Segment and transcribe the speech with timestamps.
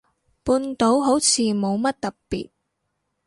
[0.43, 2.49] 半島好似冇乜特別